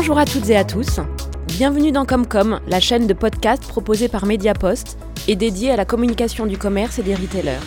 [0.00, 0.98] Bonjour à toutes et à tous.
[1.48, 4.96] Bienvenue dans Comcom, la chaîne de podcast proposée par Mediapost
[5.28, 7.60] et dédiée à la communication du commerce et des retailers.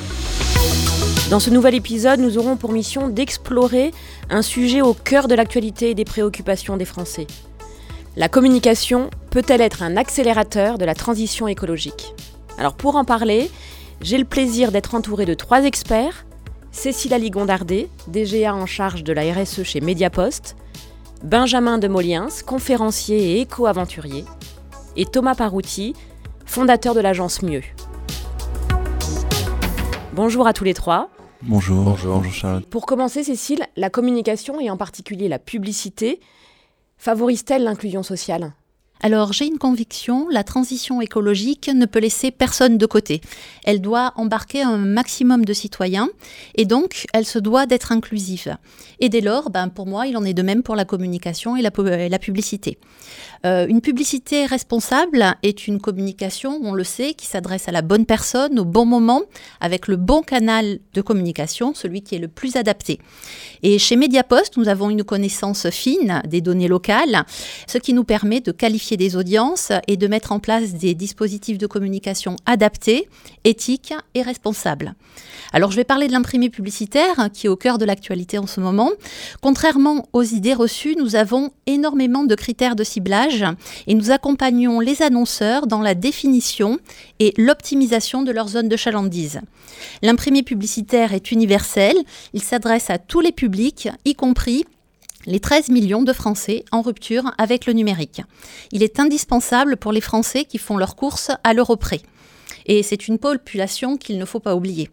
[1.30, 3.92] Dans ce nouvel épisode, nous aurons pour mission d'explorer
[4.32, 7.28] un sujet au cœur de l'actualité et des préoccupations des Français.
[8.16, 12.16] La communication peut-elle être un accélérateur de la transition écologique?
[12.58, 13.52] Alors pour en parler,
[14.02, 16.26] j'ai le plaisir d'être entouré de trois experts.
[16.72, 20.56] Cécile Aligondardet, DGA en charge de la RSE chez Mediapost,
[21.24, 24.26] Benjamin de Moliens, conférencier et éco-aventurier,
[24.98, 25.94] et Thomas Parouti,
[26.46, 27.64] fondateur de l'agence Mieux.
[30.14, 31.10] Bonjour à tous les trois.
[31.42, 31.84] Bonjour.
[31.86, 32.18] Bonjour.
[32.18, 32.66] Bonjour Charlotte.
[32.66, 36.20] Pour commencer, Cécile, la communication et en particulier la publicité
[36.98, 38.52] favorise-t-elle l'inclusion sociale?
[39.04, 43.20] Alors j'ai une conviction, la transition écologique ne peut laisser personne de côté.
[43.66, 46.08] Elle doit embarquer un maximum de citoyens
[46.56, 48.56] et donc elle se doit d'être inclusive.
[49.02, 51.62] Et dès lors, ben, pour moi, il en est de même pour la communication et
[51.62, 51.72] la,
[52.08, 52.78] la publicité.
[53.46, 58.06] Euh, une publicité responsable est une communication, on le sait, qui s'adresse à la bonne
[58.06, 59.22] personne au bon moment,
[59.60, 63.00] avec le bon canal de communication, celui qui est le plus adapté.
[63.62, 67.26] Et chez Mediapost, nous avons une connaissance fine des données locales,
[67.68, 71.58] ce qui nous permet de qualifier des audiences et de mettre en place des dispositifs
[71.58, 73.10] de communication adaptés,
[73.44, 74.96] éthiques et responsables.
[75.52, 78.60] Alors je vais parler de l'imprimé publicitaire qui est au cœur de l'actualité en ce
[78.60, 78.92] moment.
[79.42, 83.33] Contrairement aux idées reçues, nous avons énormément de critères de ciblage
[83.88, 86.80] et nous accompagnons les annonceurs dans la définition
[87.20, 89.42] et l'optimisation de leur zone de chalandise.
[90.02, 91.96] L'imprimé publicitaire est universel,
[92.34, 94.66] il s'adresse à tous les publics, y compris
[95.26, 98.22] les 13 millions de Français en rupture avec le numérique.
[98.72, 102.02] Il est indispensable pour les Français qui font leurs courses à l'euro près.
[102.66, 104.90] Et c'est une population qu'il ne faut pas oublier.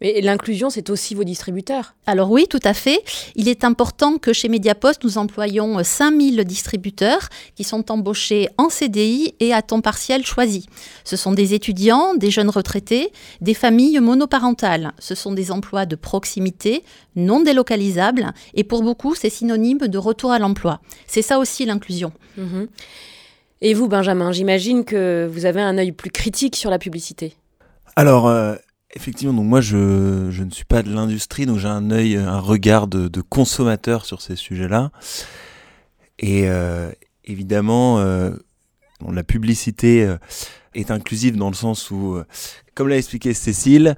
[0.00, 1.94] Mais l'inclusion, c'est aussi vos distributeurs.
[2.06, 3.02] Alors oui, tout à fait.
[3.36, 9.34] Il est important que chez Mediapost, nous employons 5000 distributeurs qui sont embauchés en CDI
[9.40, 10.66] et à temps partiel choisi.
[11.04, 14.92] Ce sont des étudiants, des jeunes retraités, des familles monoparentales.
[14.98, 16.82] Ce sont des emplois de proximité,
[17.16, 20.80] non délocalisables, et pour beaucoup, c'est synonyme de retour à l'emploi.
[21.06, 22.12] C'est ça aussi l'inclusion.
[22.36, 22.68] Mhm.
[23.62, 27.34] Et vous, Benjamin, j'imagine que vous avez un œil plus critique sur la publicité.
[27.96, 28.54] Alors, euh,
[28.94, 32.40] Effectivement, donc moi je, je ne suis pas de l'industrie, donc j'ai un œil, un
[32.40, 34.90] regard de, consommateur sur ces sujets-là.
[36.18, 36.90] Et euh,
[37.24, 38.32] évidemment, euh,
[39.08, 40.16] la publicité euh,
[40.74, 42.20] est inclusive dans le sens où,
[42.74, 43.96] comme l'a expliqué Cécile,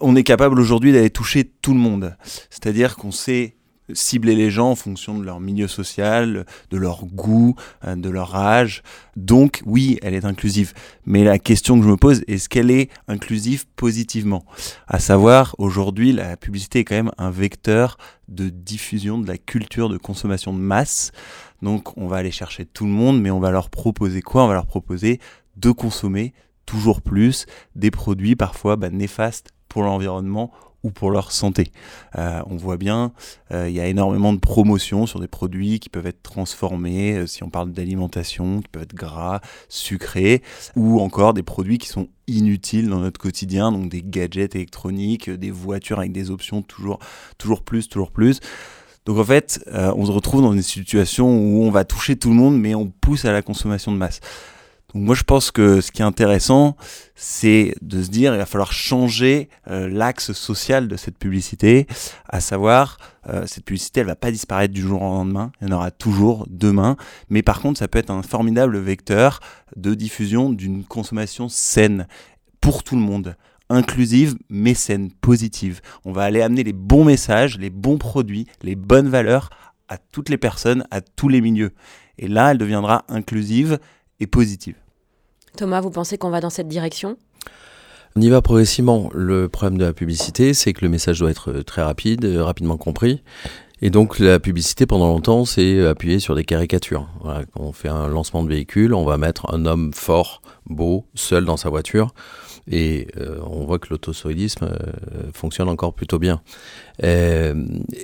[0.00, 2.16] on est capable aujourd'hui d'aller toucher tout le monde.
[2.50, 3.56] C'est-à-dire qu'on sait
[3.94, 7.54] cibler les gens en fonction de leur milieu social, de leur goût,
[7.84, 8.82] euh, de leur âge.
[9.16, 10.72] Donc oui, elle est inclusive.
[11.04, 14.44] Mais la question que je me pose, est-ce qu'elle est inclusive positivement?
[14.86, 17.96] À savoir, aujourd'hui, la publicité est quand même un vecteur
[18.28, 21.12] de diffusion de la culture de consommation de masse.
[21.60, 24.44] Donc on va aller chercher tout le monde, mais on va leur proposer quoi?
[24.44, 25.20] On va leur proposer
[25.56, 26.32] de consommer
[26.66, 30.50] toujours plus des produits parfois bah, néfastes pour l'environnement
[30.82, 31.72] ou pour leur santé.
[32.18, 33.12] Euh, on voit bien,
[33.52, 37.26] euh, il y a énormément de promotions sur des produits qui peuvent être transformés, euh,
[37.26, 40.42] si on parle d'alimentation, qui peuvent être gras, sucrés,
[40.76, 45.50] ou encore des produits qui sont inutiles dans notre quotidien, donc des gadgets électroniques, des
[45.50, 46.98] voitures avec des options toujours,
[47.38, 48.40] toujours plus, toujours plus.
[49.04, 52.36] Donc en fait, on se retrouve dans une situation où on va toucher tout le
[52.36, 54.20] monde, mais on pousse à la consommation de masse.
[54.94, 56.76] Donc moi je pense que ce qui est intéressant,
[57.14, 61.86] c'est de se dire il va falloir changer euh, l'axe social de cette publicité,
[62.28, 62.98] à savoir
[63.28, 65.90] euh, cette publicité elle va pas disparaître du jour au lendemain, il y en aura
[65.90, 66.96] toujours demain,
[67.30, 69.40] mais par contre ça peut être un formidable vecteur
[69.76, 72.06] de diffusion d'une consommation saine
[72.60, 73.36] pour tout le monde
[73.72, 75.80] inclusive mais saine, positive.
[76.04, 79.50] On va aller amener les bons messages, les bons produits, les bonnes valeurs
[79.88, 81.72] à toutes les personnes, à tous les milieux.
[82.18, 83.78] Et là, elle deviendra inclusive
[84.20, 84.76] et positive.
[85.56, 87.16] Thomas, vous pensez qu'on va dans cette direction?
[88.16, 89.10] On y va progressivement.
[89.14, 93.22] Le problème de la publicité, c'est que le message doit être très rapide, rapidement compris.
[93.80, 97.08] Et donc la publicité pendant longtemps, c'est appuyer sur des caricatures.
[97.56, 101.56] On fait un lancement de véhicule, on va mettre un homme fort, beau, seul dans
[101.56, 102.14] sa voiture.
[102.70, 106.42] Et euh, on voit que l'autosolisme euh, fonctionne encore plutôt bien.
[107.02, 107.54] Euh,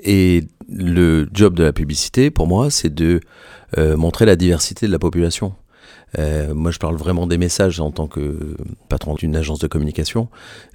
[0.02, 3.20] et le job de la publicité, pour moi, c'est de
[3.76, 5.52] montrer la diversité de la population.
[6.18, 8.56] Euh, moi, je parle vraiment des messages en tant que
[8.88, 10.28] patron d'une agence de communication.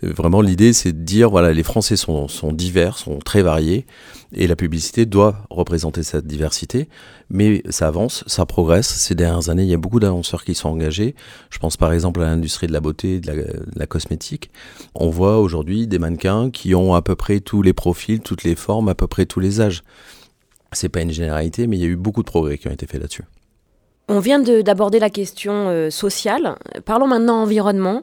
[0.04, 3.86] Euh, vraiment, l'idée, c'est de dire, voilà, les Français sont, divers, sont très variés,
[4.34, 6.88] et la publicité doit représenter cette diversité.
[7.30, 8.88] Mais ça avance, ça progresse.
[8.88, 11.16] Ces dernières années, il y a beaucoup d'annonceurs qui sont engagés.
[11.50, 14.52] Je pense par exemple à l'industrie de la beauté, de la, de la cosmétique.
[14.94, 18.56] On voit aujourd'hui des mannequins qui ont à peu près tous les profils, toutes les
[18.56, 19.84] formes, à peu près tous les âges.
[20.74, 22.86] C'est pas une généralité, mais il y a eu beaucoup de progrès qui ont été
[22.86, 23.24] faits là-dessus.
[24.10, 26.58] On vient d'aborder la question euh, sociale.
[26.86, 28.02] Parlons maintenant environnement.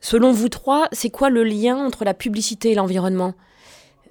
[0.00, 3.34] Selon vous trois, c'est quoi le lien entre la publicité et l'environnement?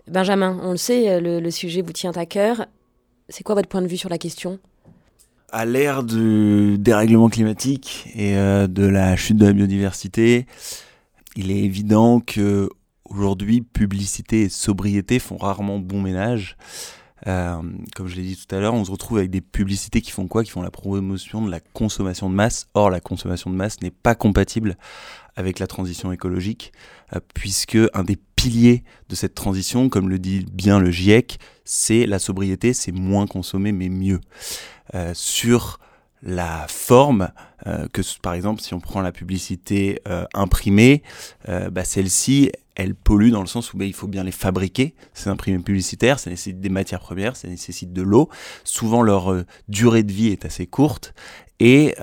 [0.07, 2.65] Benjamin, on le sait, le, le, sujet vous tient à cœur.
[3.29, 4.59] C'est quoi votre point de vue sur la question?
[5.51, 10.47] À l'ère du dérèglement climatique et euh, de la chute de la biodiversité,
[11.35, 12.69] il est évident que
[13.05, 16.57] aujourd'hui, publicité et sobriété font rarement bon ménage.
[17.27, 17.61] Euh,
[17.95, 20.27] comme je l'ai dit tout à l'heure, on se retrouve avec des publicités qui font
[20.27, 20.43] quoi?
[20.43, 22.67] Qui font la promotion de la consommation de masse.
[22.73, 24.77] Or, la consommation de masse n'est pas compatible
[25.35, 26.73] avec la transition écologique,
[27.15, 32.05] euh, puisque un des piliers de cette transition, comme le dit bien le GIEC, c'est
[32.05, 34.19] la sobriété, c'est moins consommer mais mieux.
[34.95, 35.79] Euh, sur
[36.23, 37.29] la forme,
[37.67, 41.03] euh, que par exemple si on prend la publicité euh, imprimée,
[41.49, 44.95] euh, bah, celle-ci, elle pollue dans le sens où bah, il faut bien les fabriquer,
[45.13, 48.29] ces imprimés publicitaires, ça nécessite des matières premières, ça nécessite de l'eau,
[48.63, 51.13] souvent leur durée de vie est assez courte,
[51.59, 51.95] et,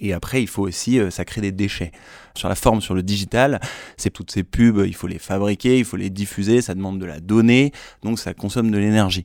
[0.00, 1.92] et après il faut aussi, ça crée des déchets
[2.36, 3.60] sur la forme, sur le digital,
[3.96, 7.06] c'est toutes ces pubs, il faut les fabriquer, il faut les diffuser, ça demande de
[7.06, 7.72] la donnée,
[8.02, 9.24] donc ça consomme de l'énergie.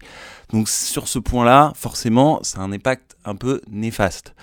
[0.52, 4.34] Donc sur ce point-là, forcément, ça a un impact un peu néfaste.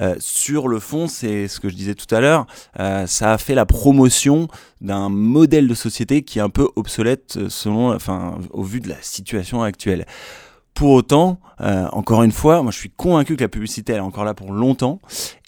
[0.00, 2.46] Euh, sur le fond, c'est ce que je disais tout à l'heure,
[2.78, 4.48] euh, ça a fait la promotion
[4.80, 9.00] d'un modèle de société qui est un peu obsolète selon, enfin, au vu de la
[9.02, 10.06] situation actuelle.
[10.80, 14.00] Pour autant, euh, encore une fois, moi je suis convaincu que la publicité elle est
[14.00, 14.98] encore là pour longtemps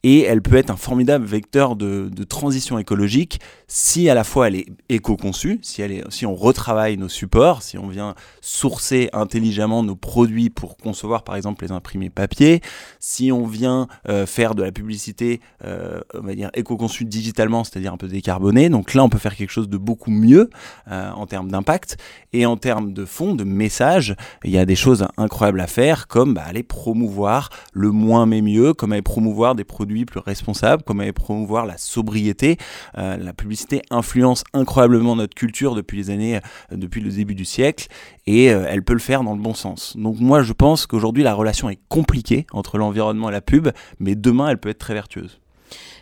[0.03, 4.57] et elle peut être un formidable vecteur de, transition écologique si à la fois elle
[4.57, 10.51] est éco-conçue, si, si on retravaille nos supports, si on vient sourcer intelligemment nos produits
[10.51, 12.61] pour concevoir par exemple les imprimés papier,
[13.01, 17.93] si on vient euh, faire de la publicité, euh, on va dire éco-conçue digitalement, c'est-à-dire
[17.93, 18.69] un peu décarbonée.
[18.69, 20.51] Donc là, on peut faire quelque chose de beaucoup mieux
[20.91, 21.97] euh, en termes d'impact
[22.33, 24.17] et en termes de fond, de message.
[24.45, 28.43] Il y a des choses incroyables à faire, comme bah, aller promouvoir le moins mais
[28.43, 32.57] mieux, comme aller promouvoir des produits plus responsables, comme aller promouvoir la sobriété.
[32.99, 37.45] Euh, la publicité influence incroyablement notre culture depuis les années, euh, depuis le début du
[37.45, 37.89] siècle,
[38.27, 39.97] et euh, elle peut le faire dans le bon sens.
[39.97, 43.69] Donc moi, je pense qu'aujourd'hui, la relation est compliquée entre l'environnement et la pub,
[43.99, 45.41] mais demain, elle peut être très vertueuse.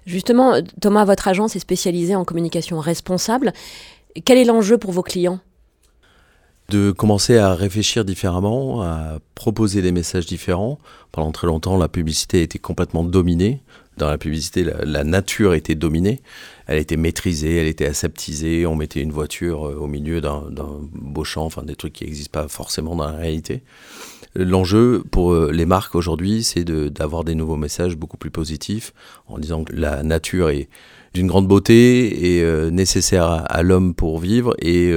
[0.07, 3.53] Justement, Thomas, votre agence est spécialisée en communication responsable.
[4.25, 5.41] Quel est l'enjeu pour vos clients?
[6.71, 10.79] De commencer à réfléchir différemment, à proposer des messages différents.
[11.13, 13.61] Pendant très longtemps, la publicité était complètement dominée.
[14.01, 16.23] Dans la publicité, la, nature était dominée.
[16.67, 18.65] Elle était maîtrisée, elle était aseptisée.
[18.65, 20.43] On mettait une voiture euh, au milieu d'un
[20.95, 23.63] beau champ, enfin des trucs qui n'existent pas forcément dans la réalité.
[24.35, 28.95] L'enjeu pour euh, les marques aujourd'hui, c'est d'avoir des nouveaux messages beaucoup plus positifs
[29.27, 30.71] en disant que la nature est
[31.13, 34.95] d'une grande beauté et euh, nécessaire à, l'homme pour vivre et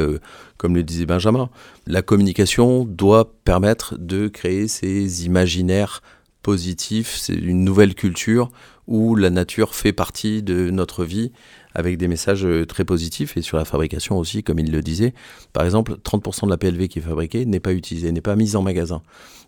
[0.55, 1.49] comme le disait Benjamin,
[1.87, 6.01] la communication doit permettre de créer ces imaginaires
[6.43, 8.51] positifs, c'est une nouvelle culture
[8.85, 11.31] où la nature fait partie de notre vie
[11.73, 15.13] avec des messages très positifs et sur la fabrication aussi, comme il le disait.
[15.53, 18.55] Par exemple, 30% de la PLV qui est fabriquée n'est pas utilisée, n'est pas mise
[18.55, 19.01] en magasin.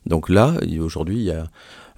[0.06, 1.48] Donc là, aujourd'hui, il y a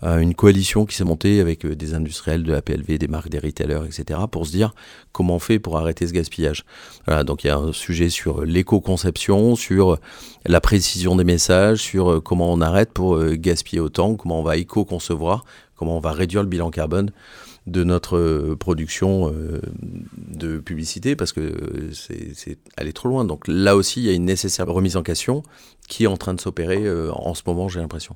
[0.04, 3.40] une coalition qui s'est montée avec euh, des industriels de la PLV, des marques, des
[3.40, 4.74] retailers, etc., pour se dire
[5.12, 6.66] comment on fait pour arrêter ce gaspillage.
[7.06, 9.98] Voilà, donc il y a un sujet sur l'éco-conception, sur
[10.46, 14.44] la précision des messages, sur euh, comment on arrête pour euh, gaspiller autant, comment on
[14.44, 15.45] va éco-concevoir,
[15.76, 17.12] comment on va réduire le bilan carbone
[17.66, 19.33] de notre production
[20.16, 21.52] de publicité parce que
[21.92, 23.26] c'est aller trop loin.
[23.26, 25.44] Donc là aussi, il y a une nécessaire remise en question
[25.90, 28.16] qui est en train de s'opérer en ce moment, j'ai l'impression.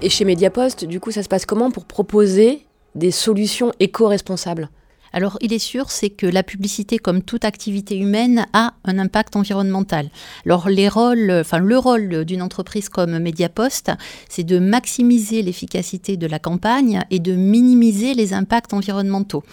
[0.00, 2.64] Et chez Mediapost, du coup, ça se passe comment pour proposer
[2.94, 4.68] des solutions éco-responsables?
[5.12, 9.36] Alors, il est sûr, c'est que la publicité, comme toute activité humaine, a un impact
[9.36, 10.10] environnemental.
[10.44, 13.90] Alors, les rôles, enfin, le rôle d'une entreprise comme Mediapost,
[14.28, 19.44] c'est de maximiser l'efficacité de la campagne et de minimiser les impacts environnementaux.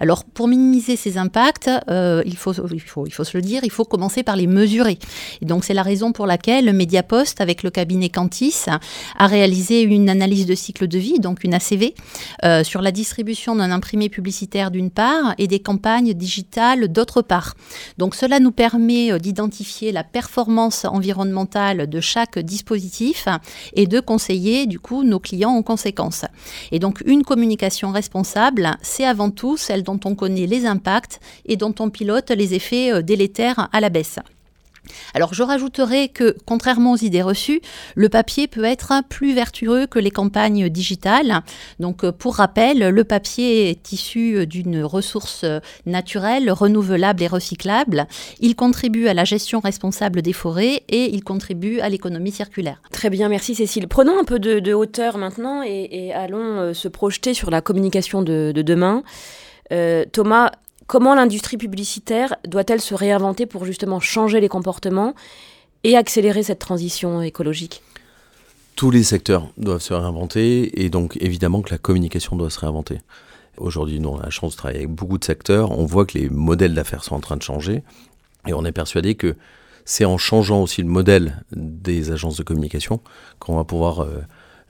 [0.00, 4.36] Alors, pour minimiser ces impacts, euh, il, faut, se le dire, il faut commencer par
[4.36, 4.98] les mesurer.
[5.40, 8.64] Et donc, c'est la raison pour laquelle Mediapost, avec le cabinet Cantis,
[9.18, 11.94] a réalisé une analyse de cycle de vie, donc une ACV,
[12.44, 15.01] euh, sur la distribution d'un imprimé publicitaire d'une part
[15.38, 17.54] et des campagnes digitales d'autre part.
[17.98, 23.28] Donc cela nous permet euh, d'identifier la performance environnementale de chaque dispositif
[23.74, 26.24] et de conseiller du coup nos clients en conséquence.
[26.70, 31.56] Et donc une communication responsable, c'est avant tout celle dont on connaît les impacts et
[31.56, 34.18] dont on pilote les effets euh, délétères à la baisse.
[35.14, 37.60] Alors je rajouterai que, contrairement aux idées reçues,
[37.94, 41.42] le papier peut être plus vertueux que les campagnes digitales.
[41.80, 45.44] Donc euh, pour rappel, le papier est issu d'une ressource
[45.86, 48.06] naturelle, renouvelable et recyclable.
[48.40, 52.80] Il contribue à la gestion responsable des forêts et il contribue à l'économie circulaire.
[52.92, 53.88] Très bien, merci Cécile.
[53.88, 58.52] Prenons un peu de, hauteur maintenant et, allons euh, se projeter sur la communication de,
[58.52, 59.02] demain.
[59.72, 60.50] Euh, Thomas,
[60.92, 65.14] Comment l'industrie publicitaire doit-elle se réinventer pour justement changer les comportements
[65.84, 67.82] et accélérer cette transition écologique?
[68.76, 73.00] Tous les secteurs doivent se réinventer et donc évidemment que la communication doit se réinventer.
[73.56, 75.70] Aujourd'hui, nous, on a la chance de travailler avec beaucoup de secteurs.
[75.70, 77.82] On voit que les modèles d'affaires sont en train de changer
[78.46, 79.34] et on est persuadé que
[79.86, 83.00] c'est en changeant aussi le modèle des agences de communication
[83.38, 84.20] qu'on va pouvoir euh,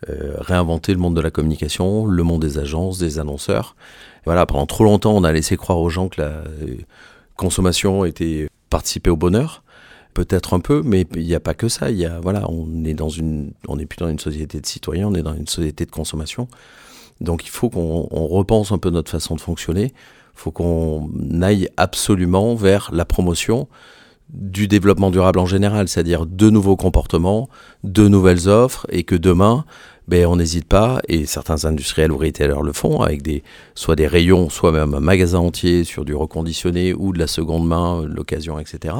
[0.08, 3.74] euh, réinventer le monde de la communication, le monde des agences, des annonceurs.
[4.24, 6.76] Voilà, pendant trop longtemps, on a laissé croire aux gens que la euh,
[7.36, 9.62] consommation était participer au bonheur.
[10.14, 11.90] Peut-être un peu, mais il n'y a pas que ça.
[11.90, 14.66] Il y a, voilà, on est dans une, on n'est plus dans une société de
[14.66, 16.48] citoyens, on est dans une société de consommation.
[17.20, 19.92] Donc il faut qu'on repense un peu notre façon de fonctionner.
[20.34, 21.10] Il faut qu'on
[21.40, 23.68] aille absolument vers la promotion
[24.32, 27.48] du développement durable en général, c'est-à-dire de nouveaux comportements,
[27.84, 29.64] de nouvelles offres, et que demain,
[30.08, 33.42] ben, on n'hésite pas, et certains industriels ou retailers le font, avec des,
[33.74, 37.66] soit des rayons, soit même un magasin entier sur du reconditionné ou de la seconde
[37.66, 38.94] main, l'occasion, etc.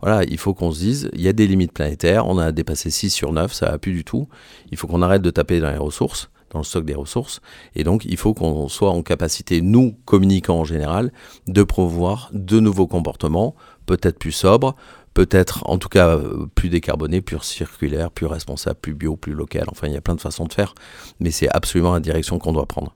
[0.00, 2.90] Voilà, il faut qu'on se dise, il y a des limites planétaires, on a dépassé
[2.90, 4.28] 6 sur 9, ça va plus du tout.
[4.70, 7.40] Il faut qu'on arrête de taper dans les ressources, dans le stock des ressources,
[7.74, 11.12] et donc il faut qu'on soit en capacité, nous, communicants en général,
[11.48, 14.76] de promouvoir de nouveaux comportements, peut-être plus sobres,
[15.16, 19.64] peut-être en tout cas euh, plus décarboné, plus circulaire, plus responsable, plus bio, plus local.
[19.72, 20.74] Enfin, il y a plein de façons de faire,
[21.20, 22.94] mais c'est absolument la direction qu'on doit prendre.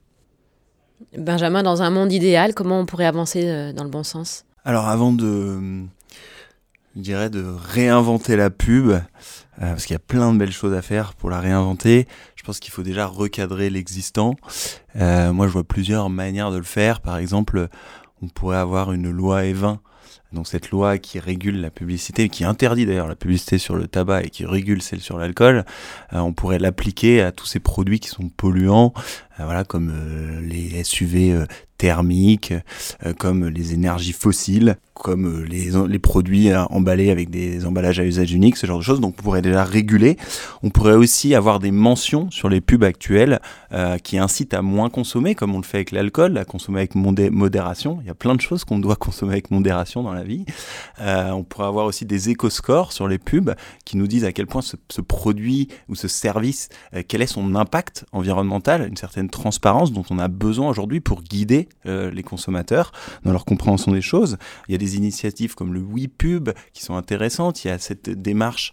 [1.16, 4.44] Benjamin, dans un monde idéal, comment on pourrait avancer euh, dans le bon sens?
[4.66, 5.86] Alors avant de,
[6.94, 9.00] je dirais, de réinventer la pub, euh,
[9.56, 12.60] parce qu'il y a plein de belles choses à faire pour la réinventer, je pense
[12.60, 14.34] qu'il faut déjà recadrer l'existant.
[14.94, 17.00] moi, je vois plusieurs manières de le faire.
[17.00, 17.68] Par exemple,
[18.20, 19.78] on pourrait avoir une loi E20
[20.32, 24.22] donc cette loi qui régule la publicité, qui interdit d'ailleurs la publicité sur le tabac
[24.22, 25.64] et qui régule celle sur l'alcool,
[26.12, 28.92] euh, on pourrait l'appliquer à tous ces produits qui sont polluants,
[29.40, 31.44] euh, voilà comme euh, les SUV
[31.80, 32.52] thermiques,
[33.18, 38.56] comme les énergies fossiles, comme les, les produits emballés avec des emballages à usage unique,
[38.58, 39.00] ce genre de choses.
[39.00, 40.16] Donc on pourrait déjà réguler.
[40.62, 43.40] On pourrait aussi avoir des mentions sur les pubs actuelles
[44.04, 47.99] qui incitent à moins consommer, comme on le fait avec l'alcool, à consommer avec modération.
[48.02, 50.44] Il y a plein de choses qu'on doit consommer avec modération dans la vie.
[51.00, 54.46] Euh, on pourrait avoir aussi des éco-scores sur les pubs qui nous disent à quel
[54.46, 59.92] point ce, produit ou ce service, euh, quel est son impact environnemental, une certaine transparence
[59.92, 62.92] dont on a besoin aujourd'hui pour guider euh, les consommateurs
[63.24, 64.38] dans leur compréhension des choses.
[64.68, 67.64] Il y a des initiatives comme le WePub qui sont intéressantes.
[67.64, 68.72] Il y a cette démarche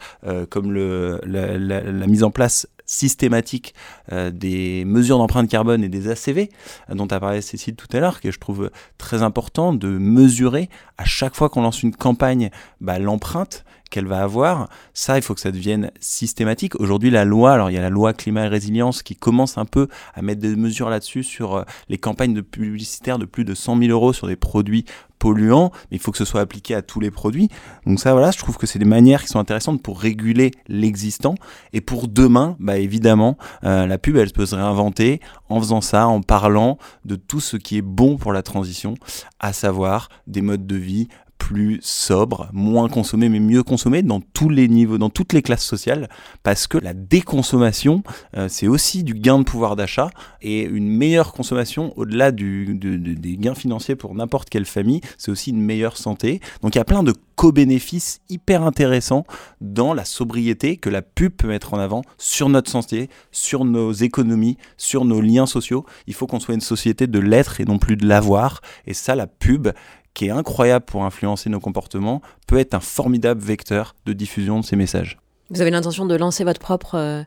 [0.50, 3.75] comme le, la mise en place systématique
[4.12, 6.50] euh, des mesures d'empreinte carbone et des ACV,
[6.89, 10.70] euh, dont a parlé Cécile tout à l'heure, que je trouve très important de mesurer
[10.98, 12.50] à chaque fois qu'on lance une campagne
[12.82, 14.70] bah, l'empreinte qu'elle va avoir.
[14.94, 16.79] Ça, il faut que ça devienne systématique.
[16.79, 19.65] Aujourd'hui, la loi, alors il y a la loi climat et résilience qui commence un
[19.65, 23.53] peu à mettre des mesures là-dessus sur euh, les campagnes de publicitaires de plus de
[23.53, 24.86] 100 000 euros sur des produits
[25.20, 27.50] polluants, mais il faut que ce soit appliqué à tous les produits.
[27.86, 31.36] Donc ça, voilà, je trouve que c'est des manières qui sont intéressantes pour réguler l'existant.
[31.74, 36.08] Et pour demain, bah évidemment, euh, la pub, elle peut se réinventer en faisant ça,
[36.08, 38.96] en parlant de tout ce qui est bon pour la transition,
[39.40, 44.50] à savoir des modes de vie plus sobre, moins consommé, mais mieux consommé dans tous
[44.50, 46.10] les niveaux, dans toutes les classes sociales,
[46.44, 48.03] parce que la déconsommation,
[48.36, 50.10] euh, c'est aussi du gain de pouvoir d'achat
[50.41, 55.51] et une meilleure consommation, au-delà du, des gains financiers pour n'importe quelle famille, c'est aussi
[55.51, 56.41] une meilleure santé.
[56.62, 59.25] Donc il y a plein de co-bénéfices hyper intéressants
[59.62, 63.91] dans la sobriété que la pub peut mettre en avant sur notre santé, sur nos
[63.91, 65.86] économies, sur nos liens sociaux.
[66.08, 68.62] Il faut qu'on soit une société de l'être et non plus de l'avoir.
[68.88, 69.70] Et ça, la pub,
[70.18, 74.66] qui est incroyable pour influencer nos comportements, peut être un formidable vecteur de diffusion de
[74.66, 75.20] ces messages.
[75.52, 77.22] Vous avez l'intention de lancer votre propre euh,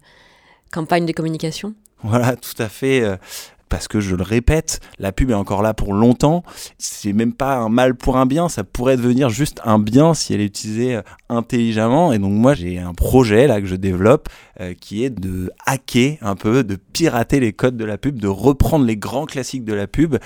[0.72, 1.74] campagne de communication?
[2.02, 3.02] Voilà, tout à fait.
[3.02, 3.16] Euh,
[3.68, 6.42] parce que je le répète, la pub est encore là pour longtemps.
[6.78, 10.34] C'est même pas un mal pour un bien, ça pourrait devenir juste un bien si
[10.34, 12.12] elle est utilisée euh, intelligemment.
[12.12, 14.28] Et donc moi j'ai un projet là que je développe
[14.78, 18.84] qui est de hacker un peu, de pirater les codes de la pub, de reprendre
[18.84, 20.16] les grands classiques de la pub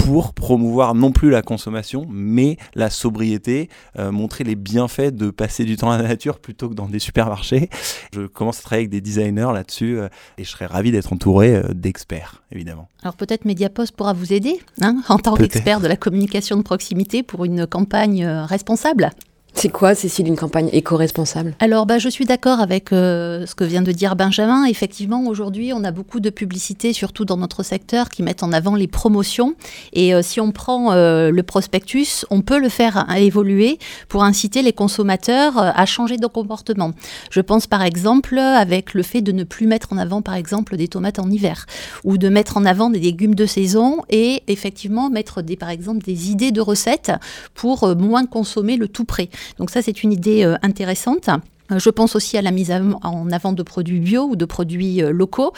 [0.00, 5.64] pour promouvoir non plus la consommation, mais la sobriété, euh, montrer les bienfaits de passer
[5.64, 7.68] du temps à la nature plutôt que dans des supermarchés.
[8.14, 11.54] Je commence à travailler avec des designers là-dessus euh, et je serais ravi d'être entouré
[11.54, 12.88] euh, d'experts, évidemment.
[13.02, 17.22] Alors peut-être Mediapost pourra vous aider hein, en tant qu'expert de la communication de proximité
[17.22, 19.10] pour une campagne responsable
[19.54, 21.54] C'est quoi, Cécile, une campagne éco-responsable?
[21.58, 24.64] Alors, bah, je suis d'accord avec euh, ce que vient de dire Benjamin.
[24.64, 28.74] Effectivement, aujourd'hui, on a beaucoup de publicités, surtout dans notre secteur, qui mettent en avant
[28.74, 29.54] les promotions.
[29.92, 33.78] Et euh, si on prend euh, le prospectus, on peut le faire évoluer
[34.08, 36.92] pour inciter les consommateurs à changer de comportement.
[37.30, 40.76] Je pense par exemple avec le fait de ne plus mettre en avant, par exemple,
[40.76, 41.66] des tomates en hiver,
[42.04, 46.04] ou de mettre en avant des légumes de saison et effectivement mettre des, par exemple,
[46.04, 47.12] des idées de recettes
[47.54, 49.28] pour moins consommer le tout prêt.
[49.58, 51.28] Donc ça, c'est une idée euh, intéressante.
[51.70, 55.02] Euh, je pense aussi à la mise en avant de produits bio ou de produits
[55.02, 55.52] euh, locaux.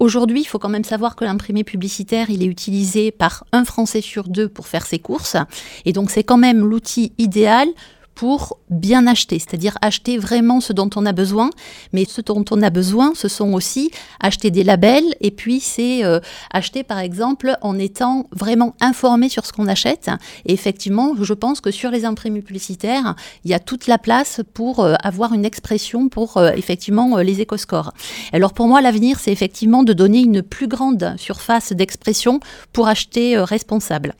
[0.00, 4.00] Aujourd'hui, il faut quand même savoir que l'imprimé publicitaire, il est utilisé par un Français
[4.00, 5.36] sur deux pour faire ses courses.
[5.84, 7.68] Et donc, c'est quand même l'outil idéal
[8.16, 11.50] pour bien acheter, c'est-à-dire acheter vraiment ce dont on a besoin.
[11.92, 16.02] Mais ce dont on a besoin, ce sont aussi acheter des labels et puis c'est
[16.04, 16.18] euh,
[16.50, 20.10] acheter par exemple en étant vraiment informé sur ce qu'on achète.
[20.46, 24.40] Et effectivement, je pense que sur les imprimés publicitaires, il y a toute la place
[24.54, 27.92] pour euh, avoir une expression pour euh, effectivement les écoscores.
[28.32, 32.40] Alors pour moi, l'avenir, c'est effectivement de donner une plus grande surface d'expression
[32.72, 34.14] pour acheter responsable.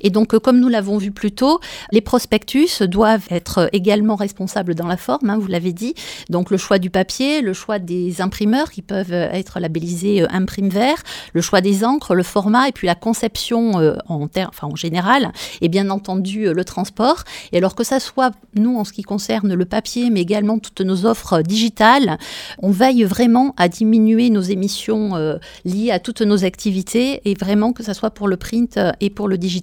[0.00, 1.60] Et donc, euh, comme nous l'avons vu plus tôt,
[1.90, 5.94] les prospectus doivent être également responsables dans la forme, hein, vous l'avez dit.
[6.30, 10.68] Donc, le choix du papier, le choix des imprimeurs qui peuvent être labellisés euh, imprime
[10.68, 11.02] vert,
[11.32, 15.32] le choix des encres, le format et puis la conception euh, en, enfin, en général,
[15.60, 17.24] et bien entendu le transport.
[17.52, 20.80] Et alors que ça soit, nous, en ce qui concerne le papier, mais également toutes
[20.80, 22.18] nos offres digitales,
[22.60, 27.82] on veille vraiment à diminuer nos émissions liées à toutes nos activités et vraiment que
[27.82, 29.61] ça soit pour le print et pour le digital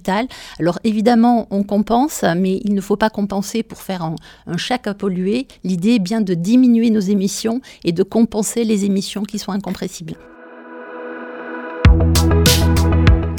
[0.58, 4.16] alors évidemment, on compense, mais il ne faut pas compenser pour faire un,
[4.46, 5.46] un chèque à polluer.
[5.64, 10.14] L'idée est bien de diminuer nos émissions et de compenser les émissions qui sont incompressibles.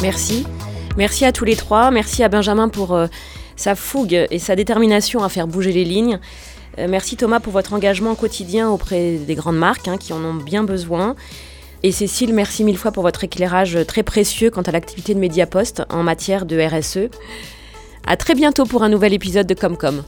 [0.01, 0.45] Merci.
[0.97, 1.91] Merci à tous les trois.
[1.91, 3.07] Merci à Benjamin pour euh,
[3.55, 6.19] sa fougue et sa détermination à faire bouger les lignes.
[6.79, 10.33] Euh, merci Thomas pour votre engagement quotidien auprès des grandes marques hein, qui en ont
[10.33, 11.15] bien besoin.
[11.83, 15.83] Et Cécile, merci mille fois pour votre éclairage très précieux quant à l'activité de Mediapost
[15.89, 17.09] en matière de RSE.
[18.05, 20.03] À très bientôt pour un nouvel épisode de Comcom.